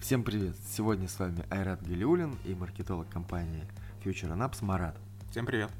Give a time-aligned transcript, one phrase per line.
[0.00, 0.56] Всем привет!
[0.68, 3.64] Сегодня с вами Айрат Галиулин и маркетолог компании
[4.04, 4.98] Future Apps Марат.
[5.30, 5.70] Всем привет!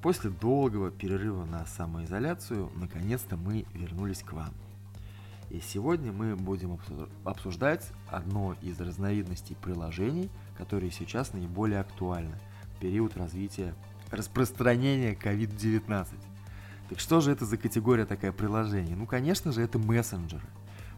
[0.00, 4.52] После долгого перерыва на самоизоляцию, наконец-то мы вернулись к вам.
[5.50, 6.80] И сегодня мы будем
[7.24, 12.40] обсуждать одно из разновидностей приложений, которые сейчас наиболее актуальны
[12.74, 13.74] в период развития
[14.12, 16.06] распространения COVID-19.
[16.88, 18.94] Так что же это за категория такая приложений?
[18.94, 20.46] Ну, конечно же, это мессенджеры–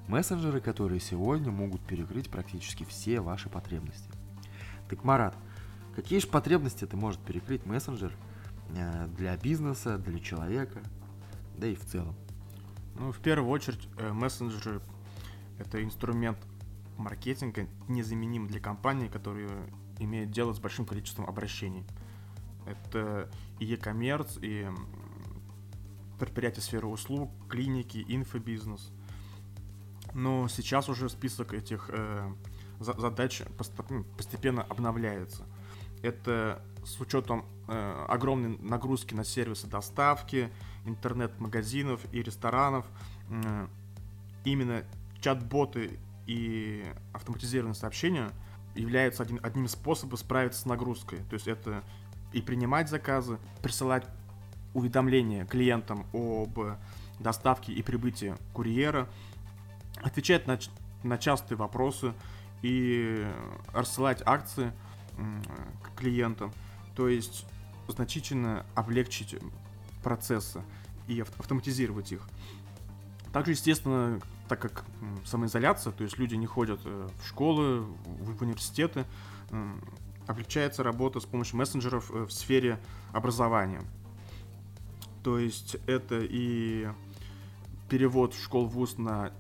[0.07, 4.11] Мессенджеры, которые сегодня могут перекрыть практически все ваши потребности.
[4.89, 5.35] Так, Марат,
[5.97, 8.13] какие же потребности ты может перекрыть мессенджер
[8.77, 10.83] э, для бизнеса, для человека,
[11.57, 12.15] да и в целом?
[12.99, 14.83] Ну, в первую очередь, э, мессенджеры–
[15.59, 16.39] это инструмент
[16.99, 19.49] маркетинга, незаменим для компании, которые
[19.99, 21.85] имеют дело с большим количеством обращений.
[22.67, 24.69] Это и e-commerce, и
[26.19, 28.91] предприятия сферы услуг, клиники, инфобизнес–
[30.15, 32.33] но сейчас уже список этих э,
[32.79, 33.43] задач
[33.91, 35.45] ну, постепенно обновляется.
[36.03, 40.51] Это с учетом э, огромной нагрузки на сервисы доставки,
[40.85, 42.87] интернет-магазинов и ресторанов.
[43.29, 43.67] Э,
[44.45, 44.85] именно
[45.21, 48.31] чат-боты и автоматизированные сообщения
[48.77, 51.21] являются один, одним из способов справиться с нагрузкой.
[51.29, 51.83] То есть это
[52.35, 54.07] и принимать заказы, присылать
[54.75, 56.59] уведомления клиентам об
[57.21, 59.09] доставке и прибытии курьера,
[60.03, 60.59] отвечать на,
[61.05, 62.13] на частые вопросы
[62.63, 63.27] и
[63.73, 64.73] рассылать акции
[65.83, 66.53] к клиентам.
[66.97, 67.47] То есть
[67.89, 69.37] значительно облегчить
[70.03, 70.63] процессы
[71.07, 72.29] и автоматизировать их.
[73.33, 74.85] Также, естественно, так как
[75.25, 79.05] самоизоляция, то есть люди не ходят э, в школы, в университеты,
[80.27, 82.79] облегчается работа с помощью мессенджеров э, в сфере
[83.13, 83.83] образования.
[85.23, 86.89] То есть это и
[87.89, 89.33] перевод школ вуз на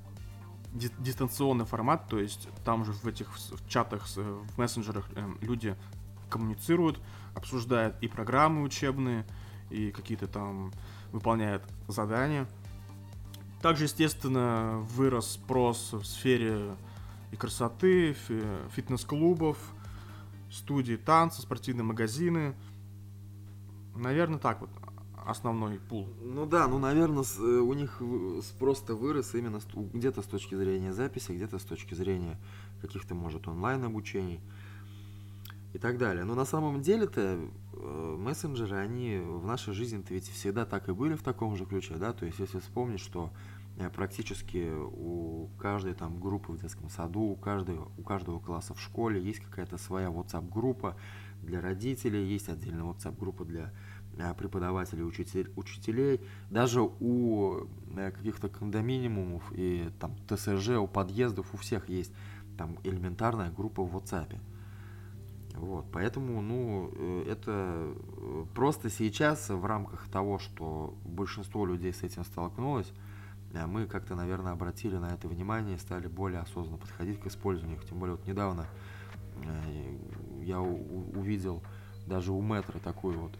[0.72, 5.76] дистанционный формат, то есть там же в этих в чатах, в мессенджерах э, люди
[6.28, 7.00] коммуницируют,
[7.34, 9.25] обсуждают и программы учебные,
[9.70, 10.72] и какие-то там
[11.12, 12.47] выполняют задания.
[13.62, 16.76] Также, естественно, вырос спрос в сфере
[17.30, 18.14] и красоты,
[18.75, 19.56] фитнес-клубов,
[20.54, 22.54] студии танца, спортивные магазины.
[23.94, 24.70] Наверное, так вот
[25.26, 26.09] основной пул.
[26.20, 28.03] Ну да, ну, наверное, э, у них
[28.42, 29.60] спрос-то вырос именно
[29.92, 32.38] где-то с точки зрения записи, где-то с точки зрения
[32.81, 34.41] каких-то, может, онлайн-обучений
[35.72, 36.25] и так далее.
[36.25, 37.38] Но на самом деле-то
[37.72, 41.94] э, мессенджеры, они в нашей жизни-то ведь всегда так и были в таком же ключе,
[41.97, 43.32] да, то есть если вспомнить, что
[43.94, 49.22] практически у каждой там группы в детском саду, у каждого, у каждого класса в школе
[49.22, 50.96] есть какая-то своя WhatsApp-группа
[51.42, 53.72] для родителей, есть отдельная WhatsApp-группа для
[54.16, 61.56] Э, преподавателей, учитель, учителей, даже у э, каких-то кондоминиумов и там ТСЖ, у подъездов у
[61.56, 62.12] всех есть
[62.56, 64.38] там элементарная группа в WhatsApp.
[65.56, 67.92] Вот, поэтому, ну, э, это
[68.54, 72.92] просто сейчас в рамках того, что большинство людей с этим столкнулось,
[73.66, 77.88] мы как-то, наверное, обратили на это внимание стали более осознанно подходить к использованию их.
[77.88, 78.66] Тем более, вот недавно
[80.42, 81.62] я увидел
[82.06, 83.38] даже у метро такую вот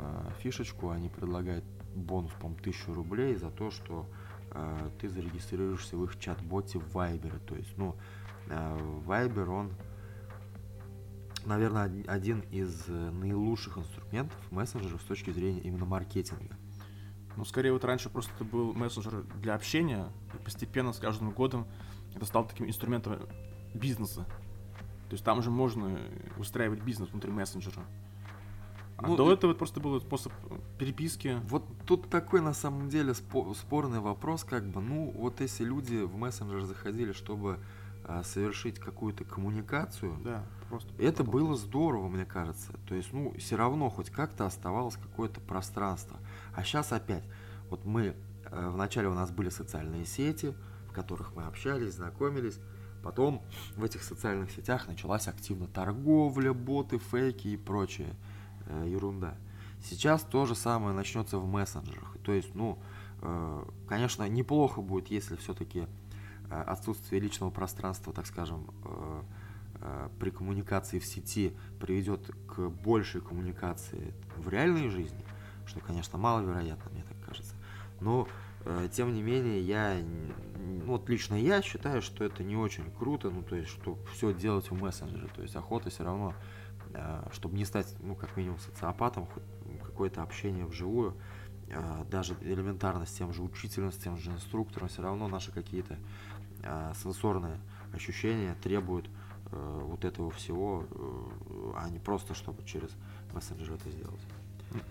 [0.00, 1.64] э, фишечку, они предлагают
[1.94, 4.06] бонус, по-моему, 1000 рублей за то, что
[4.50, 7.38] э, ты зарегистрируешься в их чат-боте в Viber.
[7.46, 7.96] То есть, ну,
[8.48, 9.72] э, Viber, он,
[11.46, 16.56] наверное, один из э, наилучших инструментов мессенджеров с точки зрения именно маркетинга.
[17.40, 21.66] Ну, скорее, вот раньше просто это был мессенджер для общения, и постепенно с каждым годом
[22.14, 23.16] это стал таким инструментом
[23.72, 24.26] бизнеса.
[25.08, 25.98] То есть там уже можно
[26.36, 27.82] устраивать бизнес внутри мессенджера.
[28.98, 30.34] А ну, до этого просто был способ
[30.78, 31.40] переписки.
[31.44, 36.14] Вот тут такой на самом деле спорный вопрос, как бы, ну, вот если люди в
[36.16, 37.58] мессенджер заходили, чтобы
[38.04, 42.74] а, совершить какую-то коммуникацию, да, просто это было здорово, мне кажется.
[42.86, 46.18] То есть, ну, все равно хоть как-то оставалось какое-то пространство.
[46.54, 47.24] А сейчас опять,
[47.68, 50.54] вот мы, э, вначале у нас были социальные сети,
[50.88, 52.58] в которых мы общались, знакомились,
[53.02, 53.42] Потом
[53.76, 58.14] в этих социальных сетях началась активно торговля, боты, фейки и прочее
[58.66, 59.36] э, ерунда.
[59.82, 62.16] Сейчас то же самое начнется в мессенджерах.
[62.22, 62.78] То есть, ну,
[63.22, 65.86] э, конечно, неплохо будет, если все-таки
[66.50, 69.22] э, отсутствие личного пространства, так скажем, э,
[69.80, 75.24] э, при коммуникации в сети приведет к большей коммуникации в реальной жизни,
[75.70, 77.54] что, конечно, маловероятно, мне так кажется.
[78.00, 78.28] Но,
[78.64, 79.96] э, тем не менее, я,
[80.56, 84.34] ну, вот лично я считаю, что это не очень круто, ну, то есть, что все
[84.34, 86.34] делать в мессенджере, то есть охота все равно
[86.92, 89.28] Э, чтобы не стать, ну, как минимум, социопатом,
[89.84, 91.14] какое-то общение вживую,
[91.72, 95.98] а, даже элементарно с тем же учителем, с тем же инструктором, все равно наши какие-то
[96.64, 97.60] а, сенсорные
[97.92, 99.08] ощущения требуют
[99.52, 102.90] э, вот этого всего, э, а не просто чтобы через
[103.32, 104.20] мессенджер это сделать.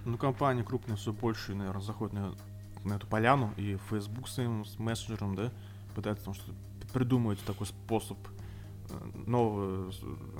[0.06, 2.36] Ну, компании крупные все больше, наверное, заходят на,
[2.84, 5.52] на эту поляну, и Facebook своим с мессенджером, да,
[5.96, 6.54] пытается там что-то
[6.94, 8.18] придумать такой способ
[8.90, 9.92] э, нового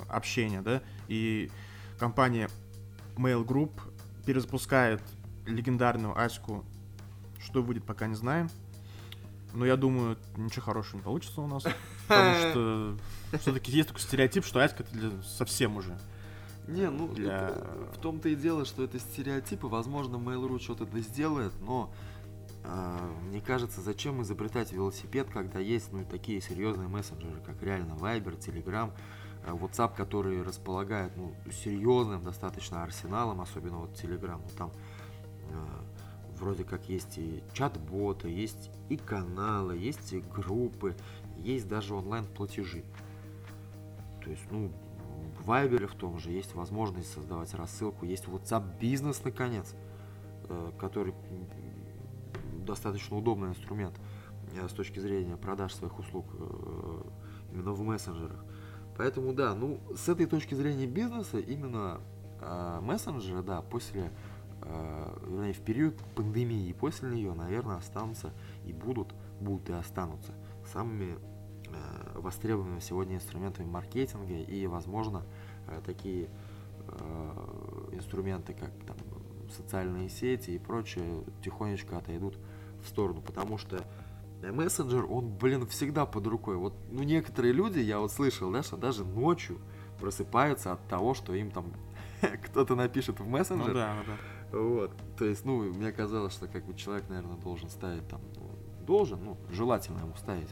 [0.10, 1.50] общения, да, и
[1.98, 2.50] компания
[3.16, 3.72] Mail Group
[4.26, 5.02] перезапускает
[5.46, 6.66] легендарную Аську,
[7.40, 8.50] что будет, пока не знаем.
[9.54, 11.64] Но я думаю, ничего хорошего не получится у нас.
[12.08, 12.98] Потому что
[13.40, 15.98] все-таки есть такой стереотип, что Аська это для совсем уже.
[16.70, 17.52] Не, ну для...
[17.94, 19.68] в том-то и дело, что это стереотипы.
[19.68, 21.92] Возможно, Mail.ru что-то да сделает, но
[22.64, 28.38] э, мне кажется, зачем изобретать велосипед, когда есть ну такие серьезные мессенджеры, как реально Viber,
[28.38, 28.92] Telegram,
[29.46, 34.40] э, WhatsApp, который располагает ну, серьезным достаточно арсеналом, особенно вот Telegram.
[34.40, 34.72] Ну, там
[35.50, 35.66] э,
[36.40, 40.96] вроде как есть и чат-боты, есть и каналы, есть и группы,
[41.36, 42.84] есть даже онлайн-платежи.
[44.24, 44.72] То есть, ну,
[45.50, 49.74] в Viber в том же есть возможность создавать рассылку, есть WhatsApp бизнес наконец,
[50.48, 51.16] э, который
[52.66, 54.00] достаточно удобный инструмент
[54.54, 57.02] э, с точки зрения продаж своих услуг э,
[57.52, 58.46] именно в мессенджерах.
[58.96, 62.00] Поэтому да, ну с этой точки зрения бизнеса именно
[62.82, 64.12] мессенджеры, да, после
[64.62, 68.34] в период пандемии и после нее, наверное, останутся
[68.66, 70.34] и будут, будут и останутся
[70.66, 71.18] самыми
[72.20, 75.24] востребованными сегодня инструментами маркетинга и, возможно,
[75.68, 76.30] э, такие
[76.88, 78.98] э, инструменты, как там,
[79.52, 82.38] социальные сети и прочее, тихонечко отойдут
[82.84, 83.84] в сторону, потому что
[84.42, 86.56] мессенджер, он, блин, всегда под рукой.
[86.56, 89.60] Вот, ну, некоторые люди, я вот слышал, да, что даже ночью
[90.00, 91.74] просыпаются от того, что им там
[92.46, 93.68] кто-то напишет в мессенджер.
[93.68, 94.58] Ну да, да.
[94.58, 94.92] Вот.
[95.18, 98.50] То есть, ну, мне казалось, что как бы человек, наверное, должен ставить там, ну,
[98.86, 100.50] должен, ну, желательно ему ставить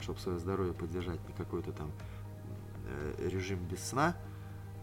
[0.00, 1.90] чтобы свое здоровье поддержать, не какой-то там
[2.86, 4.16] э, режим без сна,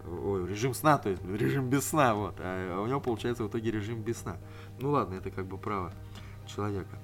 [0.05, 3.71] ой, режим сна, то есть режим без сна, вот, а у него получается в итоге
[3.71, 4.37] режим без сна.
[4.79, 5.93] Ну ладно, это как бы право
[6.45, 6.99] человека.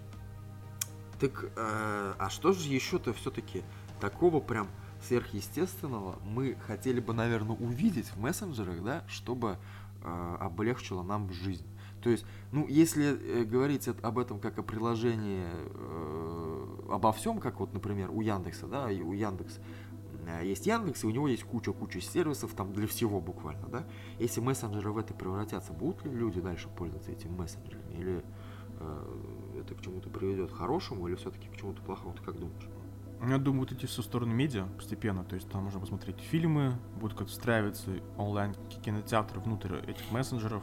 [1.19, 3.63] Так, э, а что же еще-то все-таки
[3.99, 4.67] такого прям
[5.07, 9.57] сверхъестественного мы хотели бы, наверное, увидеть в мессенджерах, да, чтобы
[10.01, 11.65] э, облегчило нам жизнь.
[12.01, 16.42] То есть, ну, если э, говорить об этом как о приложении, э,
[16.89, 19.59] обо всем, как вот, например, у Яндекса, да, у Яндекс
[20.27, 23.83] э, есть Яндекс, и у него есть куча-куча сервисов там для всего буквально, да.
[24.19, 27.93] Если мессенджеры в это превратятся, будут ли люди дальше пользоваться этими мессенджерами?
[27.93, 28.23] Или
[28.79, 32.13] э, это к чему-то приведет хорошему, или все-таки к чему-то плохому?
[32.15, 32.69] Ты как думаешь?
[33.25, 37.17] Я думаю, вот идти в сторону медиа постепенно, то есть там можно посмотреть фильмы, будут
[37.17, 38.53] как встраиваться онлайн
[38.83, 40.61] кинотеатры внутрь этих мессенджеров,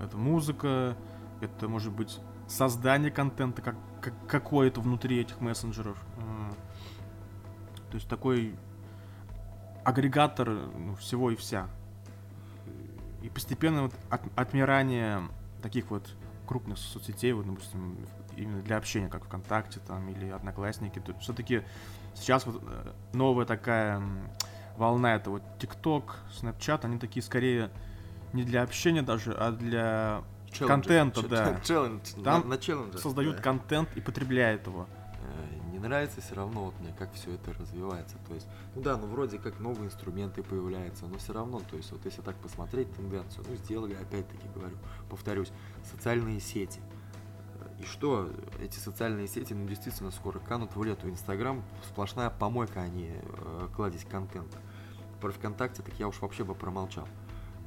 [0.00, 0.96] это музыка,
[1.42, 2.18] это может быть
[2.52, 5.98] создание контента как, как, какое-то внутри этих мессенджеров.
[7.90, 8.54] То есть такой
[9.84, 11.68] агрегатор ну, всего и вся.
[13.22, 15.22] И постепенно вот от, отмирание
[15.62, 16.08] таких вот
[16.46, 17.96] крупных соцсетей, вот, допустим,
[18.36, 21.62] именно для общения, как ВКонтакте там или Одноклассники, то все-таки
[22.14, 24.02] сейчас вот э, новая такая
[24.76, 27.70] волна, это вот ТикТок, Snapchat, они такие скорее
[28.32, 30.22] не для общения даже, а для
[30.52, 30.66] Челленджи.
[30.66, 31.60] контента, да.
[31.64, 33.42] Челлендж, Там на, на создают да.
[33.42, 34.86] контент и потребляют его.
[35.22, 38.16] Э, не нравится все равно вот мне, как все это развивается.
[38.28, 41.90] То есть, ну да, ну вроде как новые инструменты появляются, но все равно, то есть
[41.90, 44.76] вот если так посмотреть тенденцию, ну сделали, опять-таки говорю,
[45.08, 45.50] повторюсь,
[45.90, 46.80] социальные сети.
[47.80, 51.08] И что, эти социальные сети, ну действительно скоро канут в лету.
[51.08, 54.58] Инстаграм сплошная помойка, а не э, кладезь контента.
[55.20, 57.08] Про ВКонтакте так я уж вообще бы промолчал.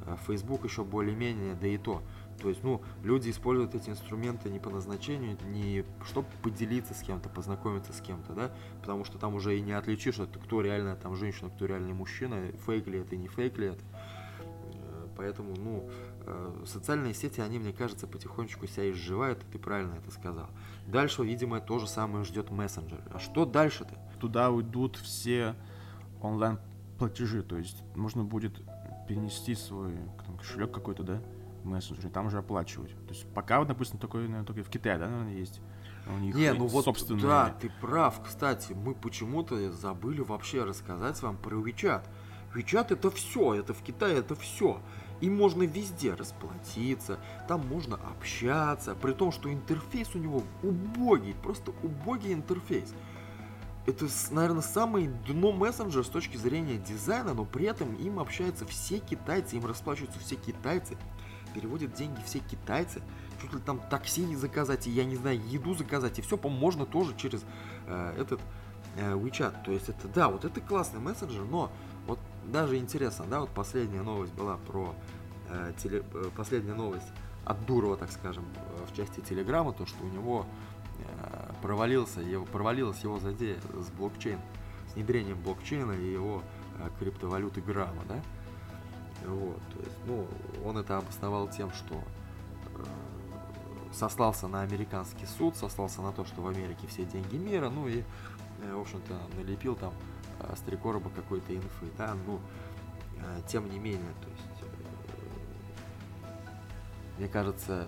[0.06, 2.02] А Facebook еще более-менее, да и то.
[2.42, 7.30] То есть, ну, люди используют эти инструменты не по назначению, не чтобы поделиться с кем-то,
[7.30, 8.52] познакомиться с кем-то, да,
[8.82, 12.52] потому что там уже и не отличишь, это кто реальная там женщина, кто реальный мужчина,
[12.66, 13.84] фейк ли это, не фейк ли это.
[14.74, 15.90] Э, поэтому, ну,
[16.26, 20.50] э, социальные сети, они, мне кажется, потихонечку себя изживают, и ты правильно это сказал.
[20.88, 23.02] Дальше, видимо, то же самое ждет мессенджер.
[23.14, 23.98] А что дальше-то?
[24.20, 25.56] Туда уйдут все
[26.22, 28.62] онлайн-платежи, то есть можно будет
[29.08, 29.94] перенести свой
[30.26, 31.22] там, кошелек какой-то, да,
[31.66, 32.92] в мессенджер, там уже оплачивать.
[33.08, 35.62] То есть пока, вот, допустим, такой, наверное, только в Китае, да, наверное, есть.
[36.08, 37.24] У них Не, ну вот, собственные...
[37.24, 42.04] да, ты прав, кстати, мы почему-то забыли вообще рассказать вам про WeChat.
[42.54, 44.80] WeChat это все, это в Китае это все.
[45.20, 51.72] И можно везде расплатиться, там можно общаться, при том, что интерфейс у него убогий, просто
[51.82, 52.94] убогий интерфейс
[53.86, 59.00] это, наверное, самый дно мессенджер с точки зрения дизайна, но при этом им общаются все
[59.00, 60.98] китайцы, им расплачиваются все китайцы.
[61.56, 63.02] Переводят деньги все китайцы,
[63.42, 66.86] чуть ли там такси заказать, и я не знаю, еду заказать, и все, по можно
[66.86, 67.44] тоже через
[67.88, 68.42] э, этот
[68.98, 69.64] э, WeChat.
[69.64, 71.72] То есть это, да, вот это классный мессенджер, но
[72.08, 74.94] вот даже интересно, да, вот последняя новость была про
[75.50, 77.08] э, теле, э, последняя новость
[77.46, 80.46] от Дурова, так скажем, э, в части Телеграма, то, что у него
[81.00, 84.40] э, провалился, его, провалилась его задея с блокчейн,
[84.92, 86.44] с внедрением блокчейна и его
[86.80, 88.22] э, криптовалюты грамма, да,
[89.34, 90.28] вот, то есть, ну,
[90.66, 92.84] он это обосновал тем, что э,
[93.94, 98.04] сослался на американский суд, сослался на то, что в Америке все деньги мира, ну и,
[98.62, 99.94] э, в общем-то, налепил там
[100.40, 102.40] э, с три короба какой-то инфы, да, ну,
[103.48, 104.72] тем не менее, то есть,
[107.18, 107.88] мне кажется,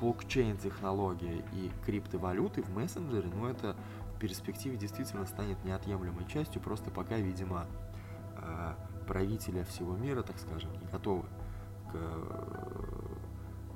[0.00, 3.76] блокчейн-технология и криптовалюты в мессенджере, ну, это
[4.14, 7.66] в перспективе действительно станет неотъемлемой частью, просто пока, видимо,
[9.06, 11.22] правителя всего мира, так скажем, не готовы
[11.90, 13.16] к э,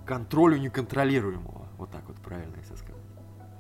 [0.07, 1.69] контролю неконтролируемого.
[1.79, 3.01] Вот так вот правильно, если сказать.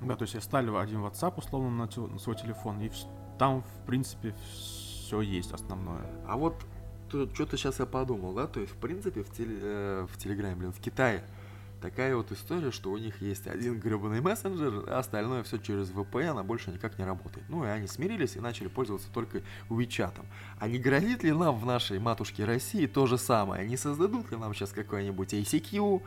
[0.02, 2.90] Да, то есть я ставлю один WhatsApp условно на, на свой телефон, и
[3.38, 6.06] там, в принципе, все есть основное.
[6.26, 6.64] А вот
[7.08, 10.72] что-то сейчас я подумал, да, то есть, в принципе, в, теле, э, в Телеграме, блин,
[10.72, 11.24] в Китае
[11.80, 16.38] такая вот история, что у них есть один гребаный мессенджер, а остальное все через VPN,
[16.38, 17.46] а больше никак не работает.
[17.48, 20.14] Ну и они смирились и начали пользоваться только WeChat.
[20.58, 23.66] А не грозит ли нам в нашей матушке России то же самое?
[23.66, 26.02] Не создадут ли нам сейчас какой-нибудь ICQ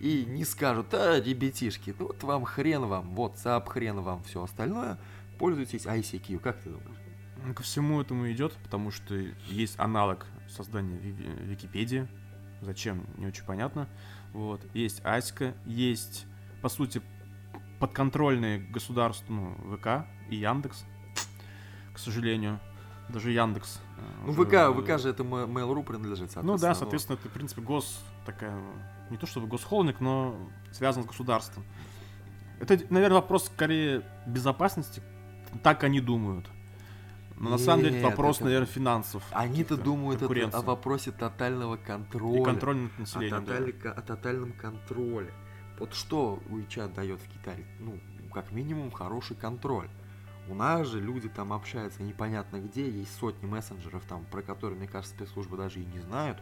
[0.00, 4.98] и не скажут, а, ребятишки, ну вот вам хрен вам, WhatsApp, хрен вам, все остальное,
[5.38, 6.96] пользуйтесь ICQ, как ты думаешь?
[7.44, 9.14] Ну, Ко всему этому идет, потому что
[9.48, 12.08] есть аналог создания Ви- Ви- Википедии.
[12.60, 13.88] Зачем, не очень понятно.
[14.32, 14.60] Вот.
[14.74, 16.26] Есть Аська, есть,
[16.62, 17.02] по сути,
[17.80, 20.84] подконтрольные государству ну, ВК и Яндекс,
[21.92, 22.60] к сожалению.
[23.08, 23.80] Даже Яндекс.
[23.98, 27.32] э, Ну, уже- ВК, ВК же это Mail.ru принадлежит, Ну да, ну, соответственно, это, в
[27.32, 28.58] принципе, гос такая,
[29.10, 30.36] не то чтобы госхолдинг, но
[30.70, 31.64] связан с государством.
[32.60, 35.02] Это, наверное, вопрос скорее безопасности,
[35.62, 36.48] так они думают.
[37.42, 39.24] Но на самом деле это вопрос, это- наверное, финансов.
[39.32, 42.40] Они-то думают это о вопросе тотального контроля.
[42.40, 43.80] И контроль над о, населением.
[43.82, 43.92] да.
[43.92, 45.34] о тотальном контроле.
[45.80, 47.66] Вот что WeChat дает в Китае?
[47.80, 47.98] Ну,
[48.32, 49.88] как минимум, хороший контроль.
[50.48, 54.86] У нас же люди там общаются непонятно где, есть сотни мессенджеров там, про которые, мне
[54.86, 56.38] кажется, спецслужбы даже и не знают.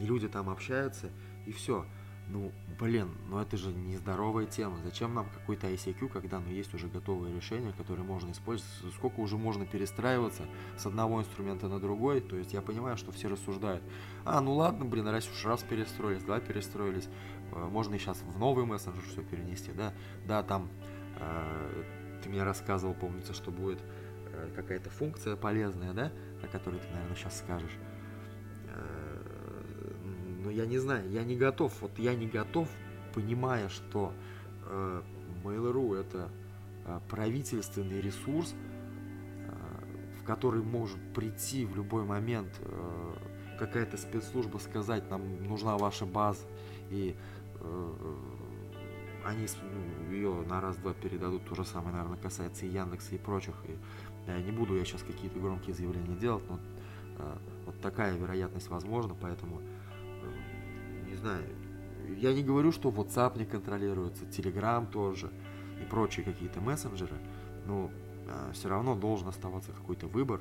[0.00, 1.10] И люди там общаются,
[1.46, 1.86] и все.
[2.28, 4.78] Ну, блин, ну это же нездоровая тема.
[4.84, 8.94] Зачем нам какой-то ICQ, когда ну, есть уже готовые решения, которые можно использовать?
[8.94, 10.44] Сколько уже можно перестраиваться
[10.76, 12.20] с одного инструмента на другой?
[12.20, 13.82] То есть я понимаю, что все рассуждают.
[14.24, 17.08] А, ну ладно, блин, раз уж раз перестроились, два перестроились,
[17.52, 19.92] э, можно и сейчас в новый мессенджер все перенести, да?
[20.26, 20.68] Да, там
[21.18, 21.84] э,
[22.22, 23.80] ты мне рассказывал, помнится, что будет
[24.32, 26.12] э, какая-то функция полезная, да,
[26.42, 27.76] о которой ты, наверное, сейчас скажешь.
[28.68, 29.11] Э,
[30.52, 32.68] я не знаю, я не готов, вот я не готов,
[33.14, 34.12] понимая, что
[34.66, 35.02] э,
[35.44, 36.30] Mail.ru это
[36.84, 43.12] э, правительственный ресурс, э, в который может прийти в любой момент э,
[43.58, 46.46] какая-то спецслужба сказать, нам нужна ваша база,
[46.90, 47.16] и
[47.60, 48.14] э,
[49.24, 53.54] они ну, ее на раз-два передадут, то же самое, наверное, касается и Яндекса и прочих,
[53.68, 53.76] и
[54.26, 56.58] э, не буду я сейчас какие-то громкие заявления делать, но
[57.18, 59.60] э, вот такая вероятность возможна, поэтому
[61.12, 61.44] не знаю.
[62.16, 65.30] Я не говорю, что WhatsApp не контролируется, Telegram тоже
[65.80, 67.16] и прочие какие-то мессенджеры,
[67.66, 67.90] но
[68.52, 70.40] все равно должен оставаться какой-то выбор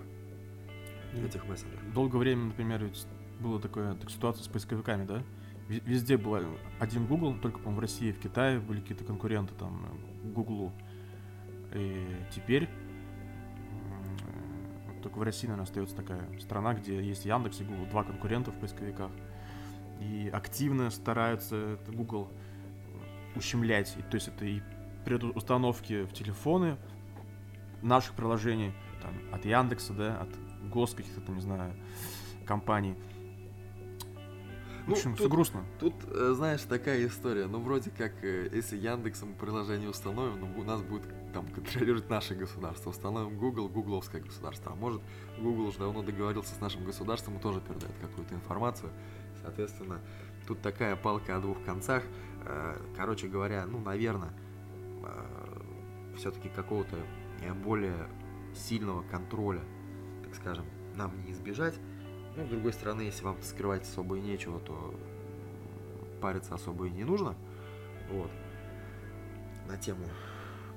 [1.13, 1.94] И этих мессенджеров.
[1.94, 2.90] Долгое время, например,
[3.40, 5.24] была такая так, ситуация с поисковиками, да?
[5.68, 6.38] Везде был
[6.80, 9.90] один Google, только, по-моему, в России и в Китае были какие-то конкуренты там э,
[10.34, 10.74] Гуглу.
[11.74, 12.68] И теперь э,
[15.01, 18.60] только в России, наверное, остается такая страна, где есть Яндекс и Google, два конкурента в
[18.60, 19.12] поисковиках.
[20.01, 22.27] И активно стараются Google
[23.36, 23.96] ущемлять.
[23.98, 24.62] И, то есть это и
[25.05, 26.77] предустановки в телефоны
[27.81, 30.29] наших приложений, там, от Яндекса, да, от
[30.70, 31.74] гос каких-то там, не знаю,
[32.46, 32.96] компаний.
[34.84, 35.63] В Ну, общем, все тут- грустно.
[35.79, 37.46] Тут, э, знаешь, такая история.
[37.46, 41.03] Ну, вроде как, э, если Яндексом приложение установим, ну, у нас будет
[41.34, 42.89] там контролировать наше государство.
[42.89, 44.72] Установим Google, гугловское государство.
[44.72, 45.01] А может,
[45.39, 48.91] Google уже давно договорился с нашим государством и тоже передает какую-то информацию.
[49.41, 50.00] Соответственно,
[50.48, 52.03] тут такая палка о двух концах.
[52.45, 54.33] Э, Короче говоря, ну, наверное,
[56.17, 56.98] все-таки какого-то
[57.41, 58.07] э, более
[58.55, 59.62] сильного контроля,
[60.24, 61.79] так скажем, нам не избежать.
[62.36, 64.93] Ну, с другой стороны, если вам скрывать особо и нечего, то
[66.21, 67.36] париться особо и не нужно.
[68.10, 68.29] Вот.
[69.67, 70.05] На тему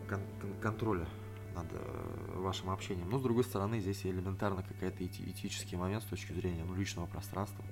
[0.09, 1.07] кон- кон- контроля
[1.55, 3.11] над э, вашим общением.
[3.11, 7.07] Но с другой стороны, здесь элементарно какая-то эти- этический момент с точки зрения ну, личного
[7.07, 7.65] пространства.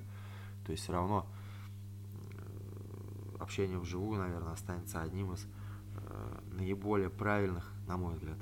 [0.65, 1.27] То есть все равно
[2.37, 5.47] э, общение вживую, наверное, останется одним из
[5.97, 8.39] э, наиболее правильных, на мой взгляд,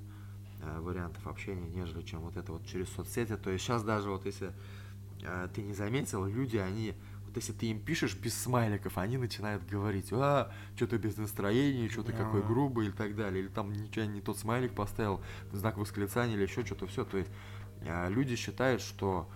[0.63, 3.37] э, вариантов общения, нежели чем вот это вот через соцсети.
[3.37, 4.53] То есть сейчас даже вот если
[5.55, 6.95] ты не заметил, люди, они
[7.27, 12.13] вот если ты им пишешь без смайликов, они начинают говорить, а, что-то без настроения, что-то
[12.13, 15.21] какой грубый и так далее, или там ничего не тот смайлик поставил,
[15.53, 17.05] знак восклицания или еще что-то, все.
[17.05, 17.31] То есть
[18.09, 19.29] люди считают, что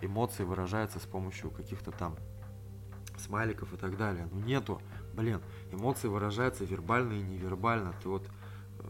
[0.00, 2.16] эмоции выражаются с помощью каких-то там
[3.20, 4.28] смайликов и так далее.
[4.32, 4.80] Ну нету,
[5.14, 5.40] блин,
[5.70, 7.94] эмоции выражаются вербально и невербально.
[8.02, 8.26] Ты вот
[8.78, 8.82] э,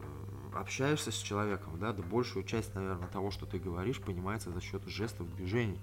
[0.54, 4.84] общаешься с человеком, да, да большую часть, наверное, того, что ты говоришь, понимается за счет
[4.86, 5.80] жестов, движений.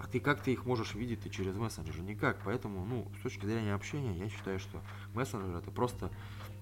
[0.00, 2.00] А ты как ты их можешь видеть ты через мессенджер?
[2.00, 2.38] Никак.
[2.44, 4.80] Поэтому, ну, с точки зрения общения, я считаю, что
[5.12, 6.10] мессенджер это просто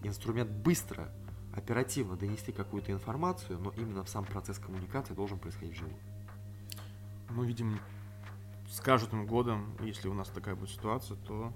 [0.02, 1.12] инструмент быстро,
[1.55, 6.15] оперативно донести какую-то информацию, но именно в сам процесс коммуникации должен происходить вживую.
[7.30, 7.78] Мы видим
[8.68, 11.52] с каждым годом, если у нас такая будет ситуация, то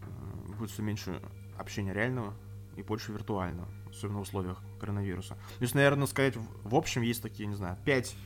[0.00, 1.22] э, будет все меньше
[1.58, 2.34] общения реального
[2.76, 5.34] и больше виртуального, особенно в условиях коронавируса.
[5.34, 8.16] То есть, наверное, сказать, в общем, есть такие, не знаю, пять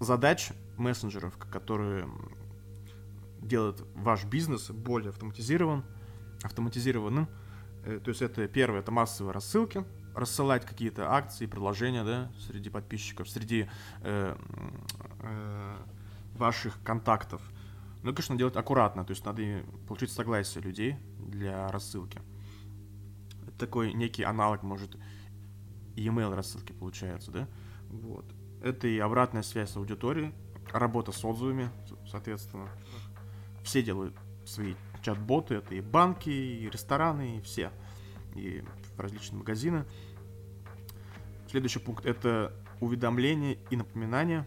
[0.00, 2.08] задач мессенджеров, которые
[3.40, 5.84] делают ваш бизнес более автоматизирован,
[6.42, 7.28] автоматизированным.
[7.84, 13.28] Э, то есть это первое, это массовые рассылки, рассылать какие-то акции, предложения, да, среди подписчиков,
[13.28, 13.68] среди
[14.02, 14.36] э,
[15.20, 15.76] э,
[16.36, 17.42] ваших контактов.
[18.02, 19.42] Ну, конечно, делать аккуратно, то есть надо
[19.88, 22.20] получить согласие людей для рассылки.
[23.42, 24.96] Это такой некий аналог, может,
[25.96, 27.48] e-mail рассылки получается, да?
[27.88, 28.24] Вот.
[28.62, 30.32] Это и обратная связь с аудиторией,
[30.72, 31.70] работа с отзывами,
[32.10, 32.68] соответственно.
[33.62, 37.70] Все делают свои чат-боты, это и банки, и рестораны, и все,
[38.34, 38.62] и
[38.96, 39.84] различные магазины.
[41.48, 44.46] Следующий пункт это уведомления и напоминания.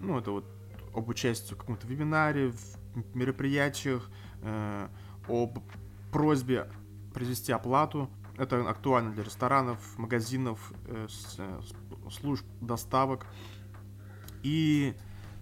[0.00, 0.44] Ну, это вот
[0.94, 4.10] об участии в каком-то вебинаре, в мероприятиях,
[4.42, 4.88] э,
[5.28, 5.58] об
[6.10, 6.68] просьбе
[7.14, 8.10] произвести оплату.
[8.36, 11.60] Это актуально для ресторанов, магазинов, э, с, э,
[12.10, 13.26] служб доставок.
[14.42, 14.94] И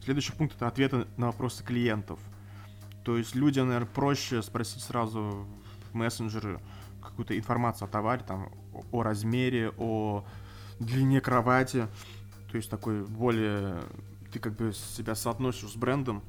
[0.05, 2.20] следующий пункт это ответы на вопросы клиентов.
[3.05, 5.46] То есть людям, наверное, проще спросить сразу
[5.90, 6.61] в мессенджеры
[7.02, 8.50] какую-то информацию о товаре, там,
[8.92, 10.24] о размере, о
[10.78, 11.86] длине кровати.
[12.50, 13.80] То есть такой более...
[14.32, 16.22] Ты как бы себя соотносишь с брендом,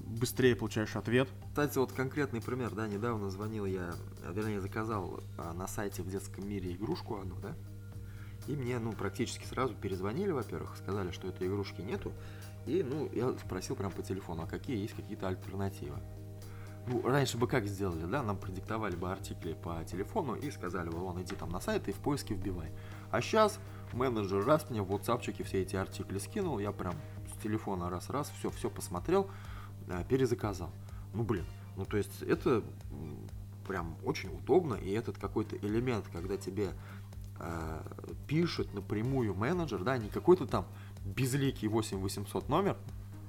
[0.00, 1.28] быстрее получаешь ответ.
[1.48, 3.94] Кстати, вот конкретный пример, да, недавно звонил я,
[4.30, 7.54] вернее, заказал а, на сайте в детском мире игрушку одну, да,
[8.46, 12.12] и мне, ну, практически сразу перезвонили, во-первых, сказали, что этой игрушки нету.
[12.66, 15.98] И, ну, я спросил прям по телефону, а какие есть какие-то альтернативы.
[16.86, 20.98] Ну, раньше бы как сделали, да, нам продиктовали бы артикли по телефону и сказали бы,
[20.98, 22.72] вон, иди там на сайт и в поиске вбивай.
[23.10, 23.60] А сейчас
[23.92, 26.94] менеджер раз мне в WhatsApp все эти артикли скинул, я прям
[27.32, 29.30] с телефона раз-раз, все, все посмотрел,
[29.86, 30.70] да, перезаказал.
[31.12, 31.44] Ну, блин,
[31.76, 32.62] ну, то есть это
[33.66, 36.72] прям очень удобно, и этот какой-то элемент, когда тебе
[37.38, 37.82] э,
[38.26, 40.66] пишет напрямую менеджер, да, не какой-то там
[41.04, 42.76] безликий 8800 номер,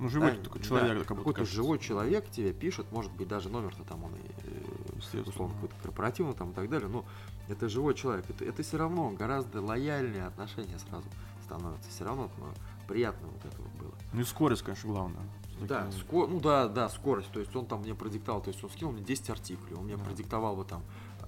[0.02, 3.84] ну, живой да, такой человек, да, какой-то живой человек тебе пишет, может быть, даже номер-то
[3.84, 7.06] там он, и, условно, какой-то корпоративный там и так далее, но
[7.48, 8.26] это живой человек.
[8.30, 11.06] Это, это все равно гораздо лояльнее отношения сразу
[11.44, 11.90] становятся.
[11.90, 12.46] Все равно ну,
[12.88, 13.94] приятно вот это вот было.
[14.14, 15.22] Ну и скорость, конечно, главное.
[15.62, 16.26] Да, ско...
[16.26, 17.32] ну да, да, скорость.
[17.32, 19.98] То есть он там мне продиктовал, то есть он скинул мне 10 артиклей, он мне
[19.98, 20.04] да.
[20.04, 20.82] продиктовал бы там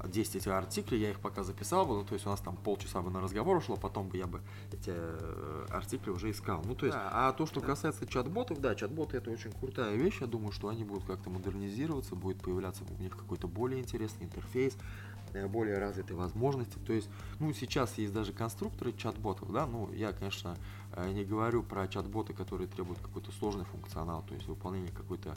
[0.07, 3.01] 10 этих артиклей, я их пока записал бы, ну, то есть у нас там полчаса
[3.01, 6.61] бы на разговор ушло, потом бы я бы эти э, артикли уже искал.
[6.65, 10.19] Ну, то есть, да, а то, что касается чат-ботов, да, чат-боты это очень крутая вещь,
[10.21, 14.77] я думаю, что они будут как-то модернизироваться, будет появляться у них какой-то более интересный интерфейс,
[15.33, 16.77] э, более развитые возможности.
[16.85, 20.57] То есть, ну, сейчас есть даже конструкторы чат-ботов, да, ну, я, конечно,
[20.91, 25.35] э, не говорю про чат-боты, которые требуют какой-то сложный функционал, то есть выполнение какой-то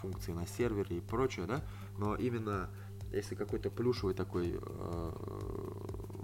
[0.00, 1.60] функции на сервере и прочее, да,
[1.98, 2.68] но именно
[3.16, 5.12] если какой-то плюшевый такой э,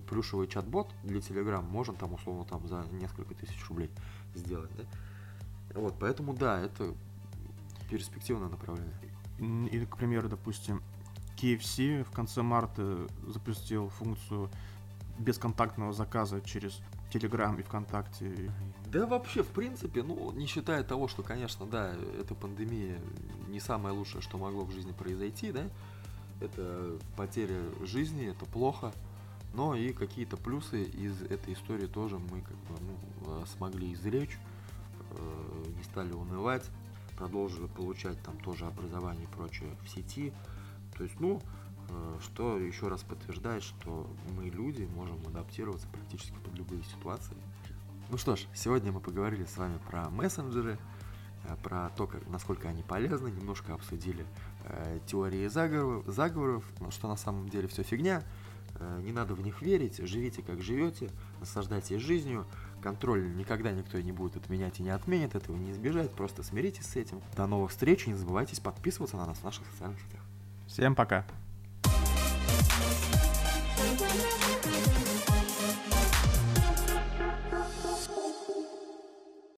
[0.09, 3.91] плюшевый чат-бот для Telegram, можно там условно там за несколько тысяч рублей
[4.35, 4.85] сделать, да?
[5.81, 6.95] Вот, поэтому да, это
[7.89, 8.95] перспективное направление.
[9.39, 10.83] И, к примеру, допустим,
[11.37, 14.51] KFC в конце марта запустил функцию
[15.19, 16.81] бесконтактного заказа через
[17.13, 18.51] Telegram и ВКонтакте.
[18.87, 22.99] Да вообще, в принципе, ну, не считая того, что, конечно, да, эта пандемия
[23.49, 25.65] не самое лучшее, что могло в жизни произойти, да,
[26.41, 28.93] это потеря жизни, это плохо,
[29.55, 32.75] но и какие-то плюсы из этой истории тоже мы как бы
[33.27, 34.39] ну, смогли извлечь,
[35.11, 36.65] э, не стали унывать,
[37.17, 40.33] продолжили получать там тоже образование и прочее в сети.
[40.97, 41.41] То есть, ну,
[41.89, 47.37] э, что еще раз подтверждает, что мы люди можем адаптироваться практически под любые ситуации.
[48.09, 51.00] Ну что ж, сегодня мы поговорили с вами про мессенджеры, э,
[51.63, 54.25] про то, как, насколько они полезны, немножко обсудили
[54.65, 58.23] э, теории заговоров, заговоров, что на самом деле все фигня,
[58.77, 62.47] э, не надо в них верить, живите как живете, наслаждайтесь жизнью,
[62.83, 66.97] контроль никогда никто не будет отменять и не отменит, этого не избежать, просто смиритесь с
[66.97, 67.21] этим.
[67.37, 70.21] До новых встреч, не забывайте подписываться на нас в наших социальных сетях.
[70.67, 71.27] Всем пока!